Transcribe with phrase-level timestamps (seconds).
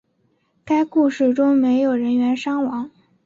[0.65, 2.89] 在该事故中没有人员伤亡。